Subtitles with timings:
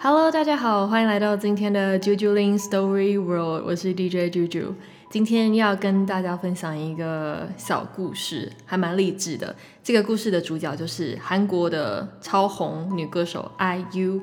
[0.00, 4.74] Hello，大家好，欢迎来到今天的 Juju Lin Story World，我是 DJ Juju。
[5.10, 9.56] 今天要跟大家分享一个小故事，还蛮励志的。
[9.82, 14.20] 这个故事的主角就是韩国的超红女歌手 IU。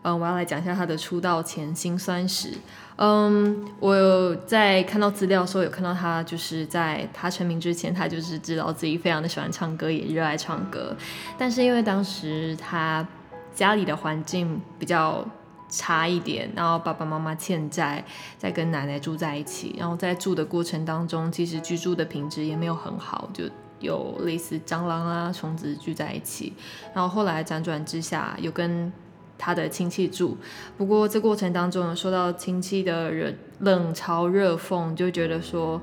[0.00, 2.54] 嗯，我要来讲一下她的出道前辛酸史。
[2.96, 10.96] 嗯，我在看到资料的时候，有看到她就是在她成名之前，她就是知道自己非常的喜欢唱歌，也热爱唱歌。
[11.36, 13.06] 但是因为当时她
[13.54, 15.26] 家里的环境比较
[15.68, 18.04] 差一点，然后爸爸妈妈欠债，
[18.38, 23.44] 在跟奶奶住在一起，然后在住的过程当中，其实居住的品质也没有很好，就
[23.80, 26.54] 有类似蟑螂啊、虫子聚在一起。
[26.94, 28.90] 然后后来辗转之下，有跟
[29.36, 30.36] 他的亲戚住，
[30.76, 35.80] 不过这过程当中受到亲戚的热冷嘲热讽，就觉得说，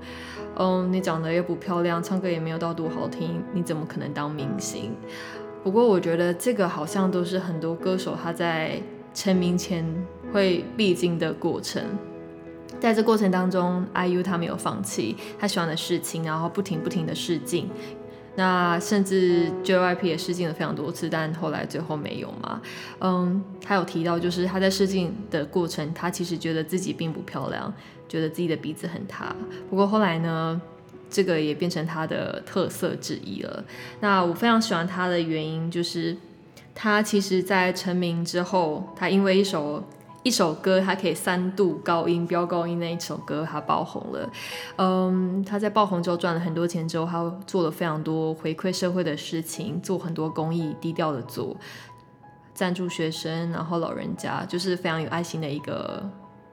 [0.58, 4.94] 嗯，你长得又不漂亮，唱歌也没有到多好听，你怎么可能当明星？
[5.66, 8.80] 不过我觉得这个好像都是很多歌手他在
[9.16, 9.84] 成名前
[10.32, 11.82] 会必经的过程，
[12.80, 17.68] 在这过程当中，IU 他没有放弃他喜欢的事情，然后不停不停的试镜，
[18.36, 22.62] 那甚至 JYP 也试镜了非常多次，但后来最后没有嘛。
[23.00, 27.74] 嗯，他有提到就是他在试镜的过程，他其实觉得自己并不漂亮，
[28.08, 29.36] 觉得自己的鼻子很塌。
[29.68, 30.62] 不过后来呢？
[31.16, 33.64] 这个也变成他的特色之一了。
[34.02, 36.18] 那我非常喜欢他的原因，就是
[36.74, 39.82] 他其实，在成名之后，他因为一首
[40.24, 44.30] 一首歌，他可以三度高音飙高音那一首歌，他爆红了。
[44.76, 51.56] 嗯，他在爆红之后赚了很多钱之后，他做了非常多回馈社会的事情，做很多公益，低调的做，
[52.54, 56.04] 赞助学生，然后老人家，就是非常有爱心的一个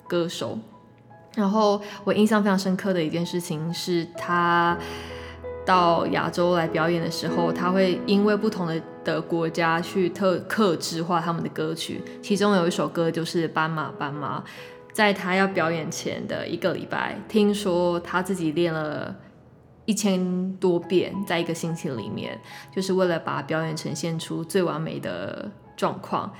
[0.06, 0.56] 歌手。
[1.34, 4.77] 然后我印象非常深刻的一件事情是，他
[5.64, 12.02] 到亚洲来表演的时候，他会因为不同的的国家去特克制化他们的歌曲。
[12.22, 14.41] 其中有一首歌就是《斑马斑马》，
[14.92, 19.14] 在他要表演前的一个礼拜，听说他自己练了
[19.86, 22.39] 一千多遍，在一个星期里面，
[22.74, 26.30] 就是为了把表演呈现出最完美的状况。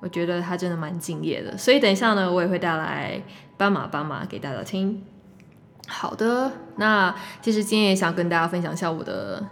[0.00, 3.20] 我觉得他真的蛮敬业的，所以等一下呢，我也会带来
[3.56, 5.02] 《斑马斑马》给大家听。
[5.88, 9.44] 好的，那其实今天也想跟大家分享一下我的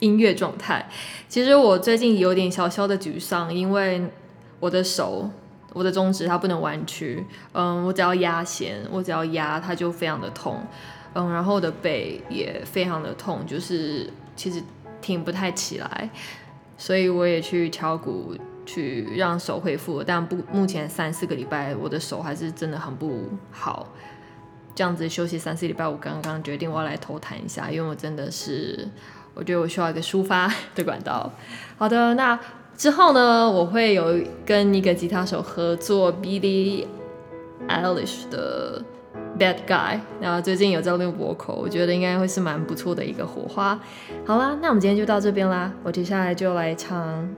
[0.00, 0.88] 音乐状态。
[1.28, 4.02] 其实我最近有点小小的沮丧，因为
[4.58, 5.30] 我的手，
[5.72, 10.60] 我的中指它不能弯曲，嗯，我只要压弦，我只要压它就非常的痛，
[11.14, 14.60] 嗯，然后我的背也非常的痛，就是其实
[15.00, 16.10] 挺不太起来，
[16.76, 18.34] 所以我也去敲鼓。
[18.64, 23.88] 去让手恢复，但不，目前三四个礼拜，我的手还是真的很不好。
[24.74, 28.88] 这样子休息三四礼拜，我刚刚决定我要来偷弹一下，因为我真的是，
[29.34, 31.30] 我觉得我需要一个抒发的管道。
[31.76, 32.38] 好的，那
[32.74, 36.86] 之后呢，我会有跟一个吉他手合作，Billy
[37.68, 38.82] Eilish 的
[39.38, 43.78] Bad Guy，然后最近有在录播口，我觉得应该会是蛮不错的一个火花。
[44.24, 47.28] 好啦，那我们今天就到这边啦，我接下来就来唱。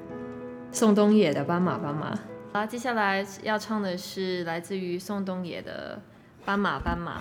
[0.75, 2.13] 宋冬野的《斑马斑马》
[2.53, 6.03] 好，接下来要唱的是来自于宋冬野的
[6.45, 7.21] 《斑马斑马》。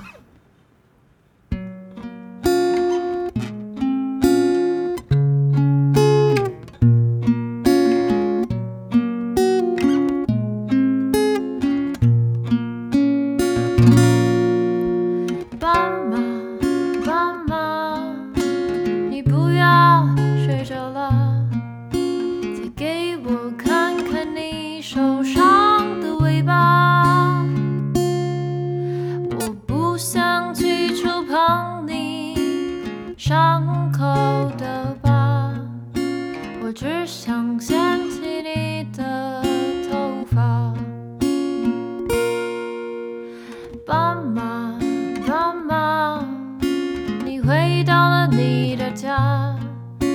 [37.33, 39.41] 想掀起你的
[39.89, 40.71] 头发。
[43.87, 44.77] 斑马
[45.25, 46.23] 斑马
[47.25, 49.57] 你回到了你的家。
[49.99, 50.05] 可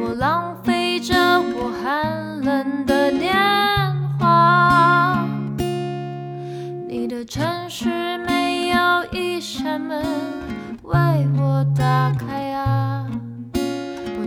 [0.00, 3.34] 我浪费着我寒冷的年
[4.18, 5.28] 华。
[6.88, 10.02] 你的城市没有一扇门
[10.82, 10.94] 为
[11.36, 12.43] 我打开。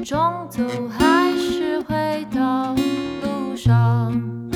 [0.07, 2.73] 中走，还是回到
[3.21, 4.46] 路上。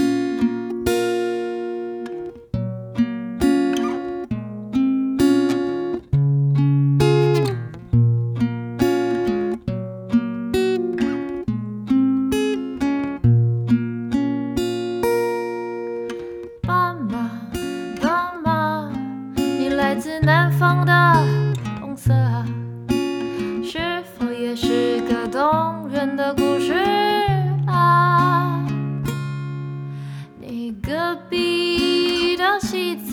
[25.12, 26.74] 个动人的故事
[27.68, 28.66] 啊，
[30.40, 33.11] 你隔壁的戏子。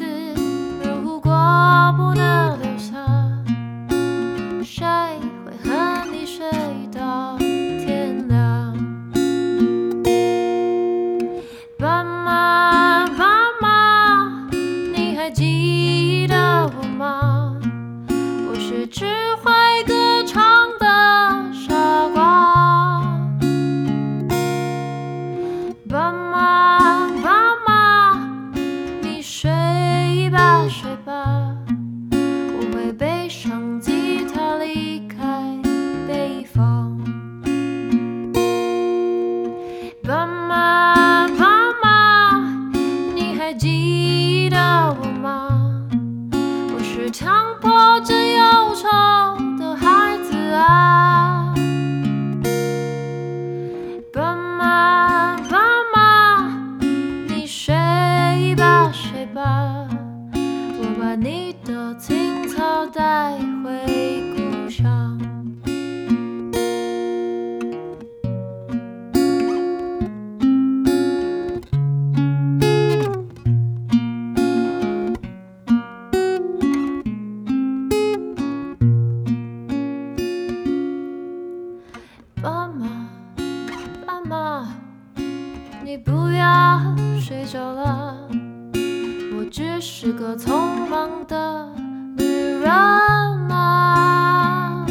[90.08, 91.70] 是个匆忙的
[92.16, 94.86] 女人啊。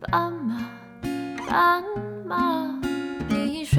[0.00, 0.56] 斑马
[1.46, 1.84] 斑
[2.24, 2.80] 马
[3.28, 3.76] 你睡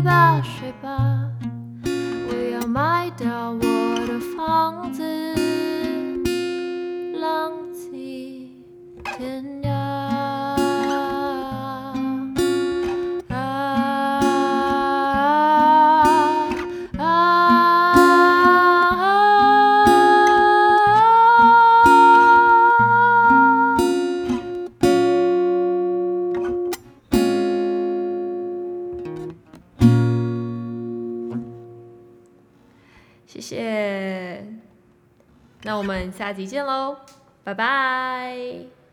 [0.00, 1.13] 吧睡吧。
[33.26, 34.46] 谢谢。
[35.62, 36.96] 那我们下集见喽
[37.42, 38.83] 拜拜。